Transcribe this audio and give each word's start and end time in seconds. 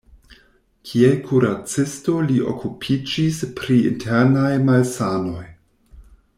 Kiel 0.91 1.11
kuracisto 1.27 2.15
li 2.31 2.39
okupiĝis 2.53 3.43
pri 3.61 3.79
internaj 3.93 4.51
malsanoj. 4.71 5.47